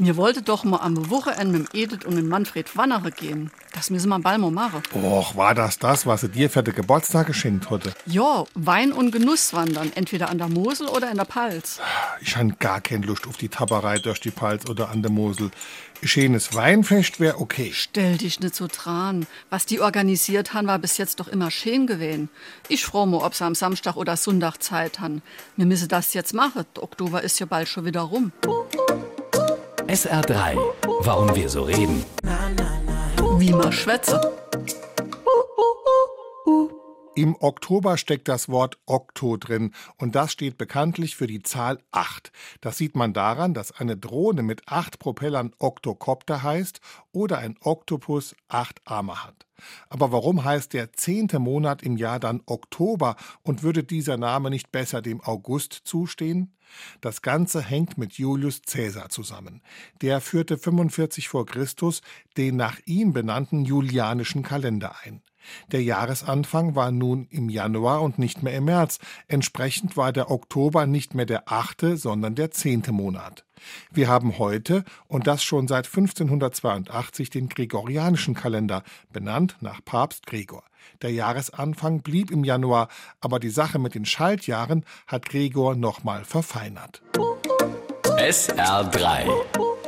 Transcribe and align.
Mir 0.00 0.16
wollte 0.16 0.40
doch 0.40 0.64
mal 0.64 0.78
am 0.78 1.10
Wochenende 1.10 1.58
mit 1.58 1.74
Edith 1.74 2.06
und 2.06 2.14
mit 2.14 2.24
Manfred 2.24 2.74
Wannere 2.74 3.10
gehen. 3.10 3.50
Das 3.74 3.90
müssen 3.90 4.08
wir 4.08 4.18
bald 4.18 4.40
mal 4.40 4.50
machen. 4.50 4.82
Och, 4.94 5.36
war 5.36 5.54
das 5.54 5.78
das, 5.78 6.06
was 6.06 6.22
sie 6.22 6.30
dir 6.30 6.48
für 6.48 6.62
den 6.62 6.74
Geburtstag 6.74 7.26
geschenkt 7.26 7.68
hatte? 7.68 7.92
Ja, 8.06 8.44
Wein 8.54 8.92
und 8.92 9.10
Genuss 9.10 9.52
wandern. 9.52 9.92
Entweder 9.94 10.30
an 10.30 10.38
der 10.38 10.48
Mosel 10.48 10.88
oder 10.88 11.10
in 11.10 11.18
der 11.18 11.26
Palz. 11.26 11.80
Ich 12.22 12.34
han 12.34 12.56
gar 12.58 12.80
keine 12.80 13.04
Lust 13.04 13.26
auf 13.26 13.36
die 13.36 13.50
Tapperei 13.50 13.98
durch 13.98 14.20
die 14.20 14.30
Palz 14.30 14.70
oder 14.70 14.88
an 14.88 15.02
der 15.02 15.10
Mosel. 15.10 15.50
Schönes 16.02 16.54
Weinfest 16.54 17.20
wär 17.20 17.38
okay. 17.38 17.70
Stell 17.74 18.16
dich 18.16 18.40
nicht 18.40 18.56
so 18.56 18.68
dran. 18.72 19.26
Was 19.50 19.66
die 19.66 19.80
organisiert 19.80 20.54
han, 20.54 20.66
war 20.66 20.78
bis 20.78 20.96
jetzt 20.96 21.20
doch 21.20 21.28
immer 21.28 21.50
schön 21.50 21.86
gewesen. 21.86 22.30
Ich 22.68 22.86
froh 22.86 23.04
mal, 23.04 23.18
ob 23.18 23.34
sie 23.34 23.44
am 23.44 23.54
Samstag 23.54 23.96
oder 23.96 24.16
Sonntag 24.16 24.62
Zeit 24.62 24.98
han. 25.00 25.20
Wir 25.56 25.66
müssen 25.66 25.88
das 25.88 26.14
jetzt 26.14 26.32
machen. 26.32 26.64
Der 26.74 26.84
Oktober 26.84 27.22
ist 27.22 27.38
ja 27.38 27.44
bald 27.44 27.68
schon 27.68 27.84
wieder 27.84 28.00
rum. 28.00 28.32
SR3. 29.90 30.56
Warum 31.00 31.34
wir 31.34 31.48
so 31.48 31.64
reden. 31.64 32.04
Wie 33.38 33.50
man 33.50 33.72
schwätze. 33.72 34.20
Im 37.16 37.34
Oktober 37.40 37.96
steckt 37.96 38.28
das 38.28 38.48
Wort 38.48 38.78
Okto 38.86 39.36
drin 39.36 39.74
und 39.98 40.14
das 40.14 40.30
steht 40.30 40.56
bekanntlich 40.58 41.16
für 41.16 41.26
die 41.26 41.42
Zahl 41.42 41.80
8. 41.90 42.30
Das 42.60 42.78
sieht 42.78 42.94
man 42.94 43.12
daran, 43.12 43.52
dass 43.52 43.72
eine 43.72 43.96
Drohne 43.96 44.44
mit 44.44 44.62
acht 44.66 45.00
Propellern 45.00 45.52
Oktokopter 45.58 46.44
heißt 46.44 46.80
oder 47.10 47.38
ein 47.38 47.56
Oktopus 47.62 48.36
acht 48.46 48.80
Arme 48.84 49.24
hat. 49.24 49.46
Aber 49.88 50.12
warum 50.12 50.44
heißt 50.44 50.72
der 50.72 50.92
zehnte 50.92 51.40
Monat 51.40 51.82
im 51.82 51.96
Jahr 51.96 52.20
dann 52.20 52.42
Oktober 52.46 53.16
und 53.42 53.64
würde 53.64 53.82
dieser 53.82 54.16
Name 54.16 54.48
nicht 54.48 54.70
besser 54.70 55.02
dem 55.02 55.20
August 55.20 55.72
zustehen? 55.84 56.56
Das 57.00 57.22
Ganze 57.22 57.60
hängt 57.60 57.98
mit 57.98 58.14
Julius 58.14 58.62
Caesar 58.62 59.08
zusammen. 59.08 59.62
Der 60.00 60.20
führte 60.20 60.58
45 60.58 61.28
vor 61.28 61.44
Christus 61.44 62.02
den 62.36 62.54
nach 62.54 62.78
ihm 62.84 63.12
benannten 63.12 63.64
julianischen 63.64 64.44
Kalender 64.44 64.94
ein. 65.02 65.22
Der 65.72 65.82
Jahresanfang 65.82 66.74
war 66.74 66.90
nun 66.90 67.26
im 67.30 67.48
Januar 67.48 68.02
und 68.02 68.18
nicht 68.18 68.42
mehr 68.42 68.54
im 68.54 68.64
März. 68.66 68.98
Entsprechend 69.28 69.96
war 69.96 70.12
der 70.12 70.30
Oktober 70.30 70.86
nicht 70.86 71.14
mehr 71.14 71.26
der 71.26 71.50
achte, 71.50 71.96
sondern 71.96 72.34
der 72.34 72.50
zehnte 72.50 72.92
Monat. 72.92 73.44
Wir 73.90 74.08
haben 74.08 74.38
heute, 74.38 74.84
und 75.06 75.26
das 75.26 75.42
schon 75.42 75.68
seit 75.68 75.86
1582, 75.86 77.30
den 77.30 77.48
gregorianischen 77.48 78.34
Kalender, 78.34 78.82
benannt 79.12 79.56
nach 79.60 79.84
Papst 79.84 80.26
Gregor. 80.26 80.64
Der 81.02 81.12
Jahresanfang 81.12 82.02
blieb 82.02 82.30
im 82.30 82.44
Januar, 82.44 82.88
aber 83.20 83.38
die 83.38 83.50
Sache 83.50 83.78
mit 83.78 83.94
den 83.94 84.06
Schaltjahren 84.06 84.84
hat 85.06 85.28
Gregor 85.28 85.74
nochmal 85.74 86.24
verfeinert. 86.24 87.02
SR3 88.18 89.79